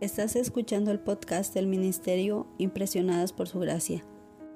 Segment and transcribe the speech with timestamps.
[0.00, 4.02] Estás escuchando el podcast del Ministerio Impresionadas por Su Gracia.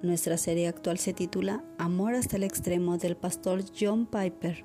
[0.01, 4.65] Nuestra serie actual se titula Amor hasta el extremo del pastor John Piper,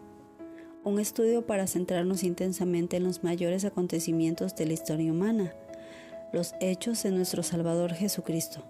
[0.86, 5.54] un estudio para centrarnos intensamente en los mayores acontecimientos de la historia humana,
[6.32, 8.64] los hechos de nuestro Salvador Jesucristo.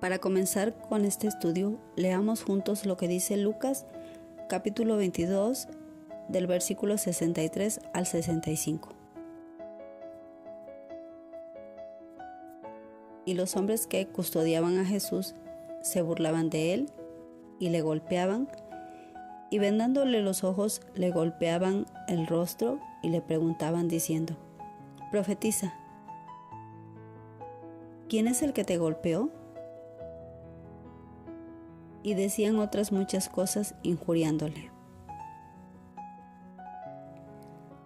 [0.00, 3.86] Para comenzar con este estudio, leamos juntos lo que dice Lucas
[4.48, 5.68] capítulo 22
[6.28, 8.88] del versículo 63 al 65.
[13.26, 15.34] Y los hombres que custodiaban a Jesús
[15.82, 16.90] se burlaban de él
[17.58, 18.48] y le golpeaban,
[19.50, 24.34] y vendándole los ojos le golpeaban el rostro y le preguntaban diciendo,
[25.10, 25.74] Profetiza,
[28.08, 29.30] ¿quién es el que te golpeó?
[32.08, 34.70] Y decían otras muchas cosas injuriándole.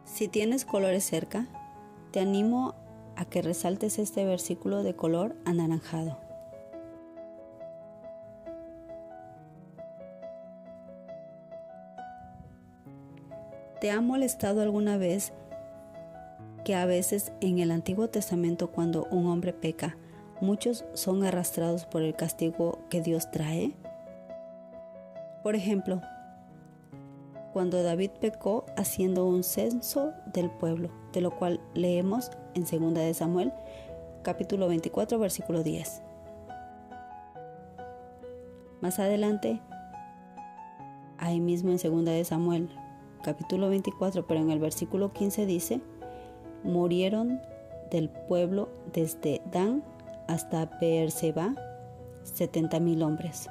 [0.04, 1.48] Si tienes colores cerca,
[2.12, 2.76] te animo
[3.16, 6.18] a que resaltes este versículo de color anaranjado.
[13.80, 15.32] ¿Te ha molestado alguna vez
[16.64, 19.96] que a veces en el Antiguo Testamento cuando un hombre peca,
[20.40, 23.74] muchos son arrastrados por el castigo que Dios trae?
[25.42, 26.00] Por ejemplo,
[27.52, 33.12] cuando David pecó haciendo un censo del pueblo, de lo cual leemos en 2 de
[33.12, 33.52] Samuel,
[34.22, 36.02] capítulo 24, versículo 10.
[38.80, 39.60] Más adelante,
[41.18, 42.68] ahí mismo en 2 de Samuel,
[43.24, 45.80] capítulo 24, pero en el versículo 15 dice,
[46.62, 47.40] murieron
[47.90, 49.82] del pueblo desde Dan
[50.28, 51.54] hasta Beerseba
[52.22, 53.48] 70 mil hombres.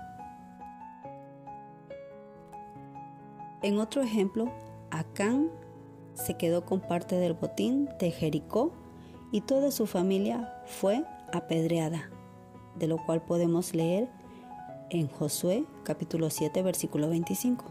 [3.61, 4.51] En otro ejemplo,
[4.89, 5.51] Acán
[6.15, 8.71] se quedó con parte del botín de Jericó
[9.31, 12.09] y toda su familia fue apedreada,
[12.75, 14.09] de lo cual podemos leer
[14.89, 17.63] en Josué capítulo 7 versículo 25.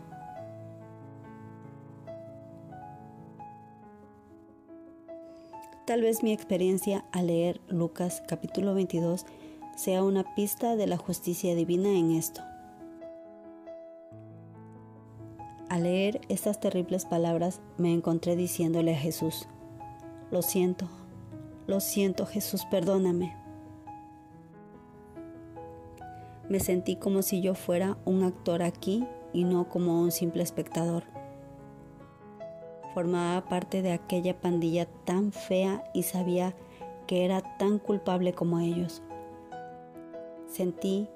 [5.86, 9.26] Tal vez mi experiencia al leer Lucas capítulo 22
[9.76, 12.42] sea una pista de la justicia divina en esto.
[15.70, 19.46] Al leer estas terribles palabras me encontré diciéndole a Jesús,
[20.32, 20.88] lo siento,
[21.68, 23.36] lo siento Jesús, perdóname.
[26.48, 31.04] Me sentí como si yo fuera un actor aquí y no como un simple espectador.
[32.92, 36.52] Formaba parte de aquella pandilla tan fea y sabía
[37.06, 39.02] que era tan culpable como ellos.
[40.48, 41.08] Sentí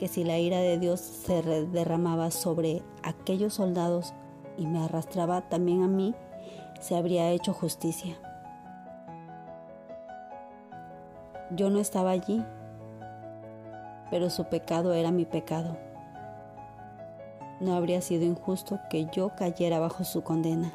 [0.00, 4.14] que si la ira de Dios se derramaba sobre aquellos soldados
[4.56, 6.14] y me arrastraba también a mí,
[6.80, 8.16] se habría hecho justicia.
[11.50, 12.42] Yo no estaba allí,
[14.10, 15.76] pero su pecado era mi pecado.
[17.60, 20.72] No habría sido injusto que yo cayera bajo su condena.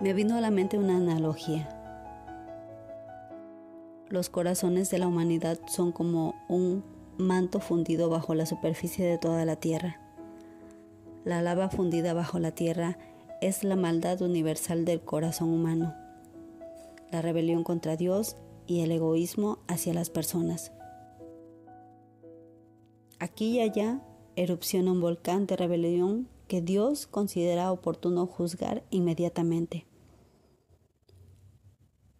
[0.00, 1.75] Me vino a la mente una analogía.
[4.08, 6.84] Los corazones de la humanidad son como un
[7.18, 10.00] manto fundido bajo la superficie de toda la tierra.
[11.24, 12.98] La lava fundida bajo la tierra
[13.40, 15.92] es la maldad universal del corazón humano,
[17.10, 18.36] la rebelión contra Dios
[18.68, 20.70] y el egoísmo hacia las personas.
[23.18, 24.02] Aquí y allá
[24.36, 29.84] erupciona un volcán de rebelión que Dios considera oportuno juzgar inmediatamente.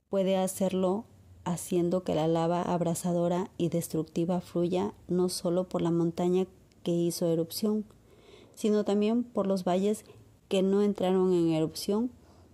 [0.08, 1.04] Puede hacerlo
[1.46, 6.46] haciendo que la lava abrasadora y destructiva fluya no solo por la montaña
[6.82, 7.84] que hizo erupción,
[8.54, 10.04] sino también por los valles
[10.48, 12.10] que no entraron en erupción,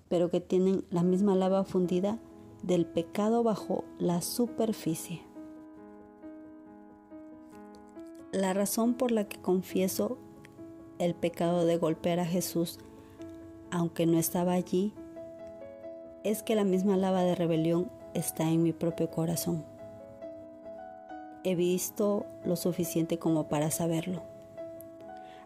[0.08, 2.18] pero que tienen la misma lava fundida
[2.62, 5.22] del pecado bajo la superficie.
[8.30, 10.18] La razón por la que confieso
[10.98, 12.78] el pecado de golpear a Jesús,
[13.70, 14.92] aunque no estaba allí,
[16.24, 19.64] es que la misma lava de rebelión está en mi propio corazón.
[21.44, 24.22] He visto lo suficiente como para saberlo.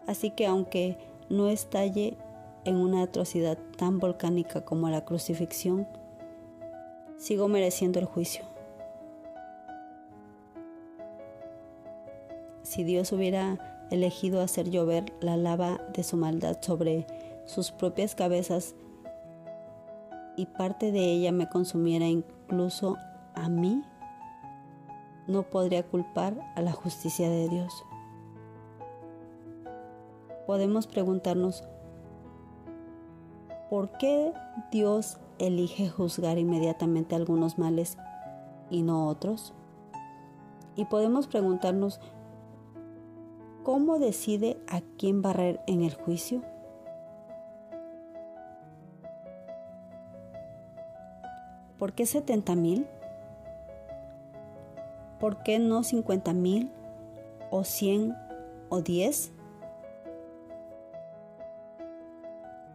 [0.05, 0.97] Así que aunque
[1.29, 2.17] no estalle
[2.65, 5.87] en una atrocidad tan volcánica como la crucifixión,
[7.17, 8.43] sigo mereciendo el juicio.
[12.63, 17.07] Si Dios hubiera elegido hacer llover la lava de su maldad sobre
[17.45, 18.75] sus propias cabezas
[20.35, 22.07] y parte de ella me consumiera
[22.47, 22.97] incluso
[23.35, 23.83] a mí,
[25.27, 27.83] no podría culpar a la justicia de Dios.
[30.45, 31.65] Podemos preguntarnos,
[33.69, 34.33] ¿por qué
[34.71, 37.97] Dios elige juzgar inmediatamente algunos males
[38.69, 39.53] y no otros?
[40.77, 41.99] Y podemos preguntarnos,
[43.63, 46.43] ¿cómo decide a quién barrer en el juicio?
[51.77, 52.87] ¿Por qué 70 mil?
[55.19, 56.71] ¿Por qué no 50 mil
[57.51, 58.15] o 100
[58.69, 59.31] o 10?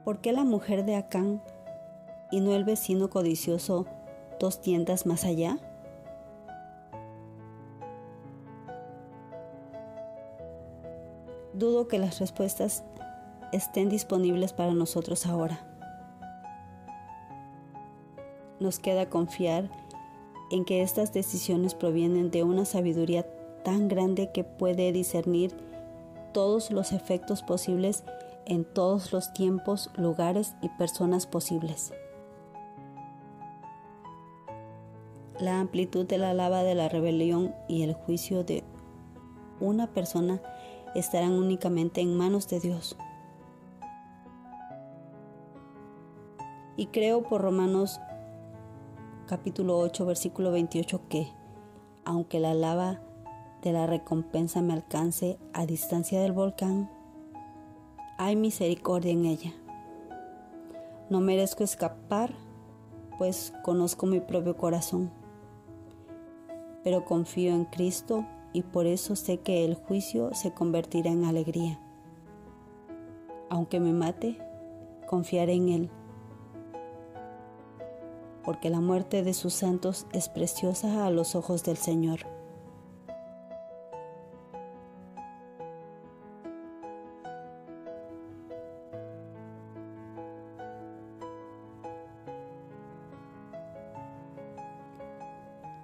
[0.04, 1.42] ¿Por qué la mujer de Acán
[2.30, 3.86] y no el vecino codicioso
[4.38, 5.58] dos tiendas más allá?
[11.54, 12.84] Dudo que las respuestas
[13.52, 15.71] estén disponibles para nosotros ahora.
[18.62, 19.68] Nos queda confiar
[20.52, 23.26] en que estas decisiones provienen de una sabiduría
[23.64, 25.52] tan grande que puede discernir
[26.32, 28.04] todos los efectos posibles
[28.46, 31.92] en todos los tiempos, lugares y personas posibles.
[35.40, 38.62] La amplitud de la lava de la rebelión y el juicio de
[39.58, 40.40] una persona
[40.94, 42.96] estarán únicamente en manos de Dios.
[46.76, 48.00] Y creo por Romanos
[49.26, 51.28] capítulo 8 versículo 28 que,
[52.04, 53.00] aunque la lava
[53.62, 56.90] de la recompensa me alcance a distancia del volcán,
[58.18, 59.52] hay misericordia en ella.
[61.08, 62.32] No merezco escapar,
[63.18, 65.10] pues conozco mi propio corazón,
[66.82, 71.78] pero confío en Cristo y por eso sé que el juicio se convertirá en alegría.
[73.48, 74.38] Aunque me mate,
[75.06, 75.90] confiaré en Él,
[78.44, 82.20] porque la muerte de sus santos es preciosa a los ojos del Señor.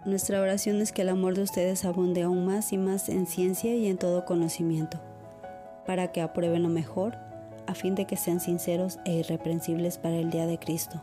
[0.09, 3.75] Nuestra oración es que el amor de ustedes abunde aún más y más en ciencia
[3.77, 4.99] y en todo conocimiento,
[5.87, 7.19] para que aprueben lo mejor,
[7.67, 11.03] a fin de que sean sinceros e irreprensibles para el día de Cristo,